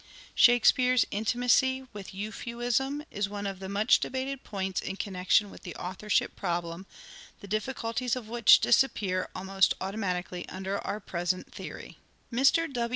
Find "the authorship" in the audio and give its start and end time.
5.61-6.35